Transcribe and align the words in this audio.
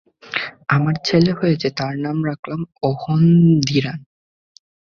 আমার 0.69 0.95
ছেলে 1.03 1.31
হয়েছে 1.33 1.67
তার 1.77 1.93
নাম 1.97 2.17
রাখলাম 2.25 2.59
ওহনধীরান। 2.83 3.99